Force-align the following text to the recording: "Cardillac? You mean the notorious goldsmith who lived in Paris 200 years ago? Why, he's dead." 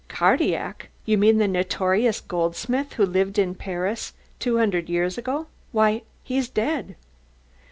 "Cardillac? 0.09 0.89
You 1.05 1.19
mean 1.19 1.37
the 1.37 1.47
notorious 1.47 2.21
goldsmith 2.21 2.93
who 2.93 3.05
lived 3.05 3.37
in 3.37 3.53
Paris 3.53 4.13
200 4.39 4.89
years 4.89 5.15
ago? 5.15 5.45
Why, 5.71 6.01
he's 6.23 6.49
dead." 6.49 6.95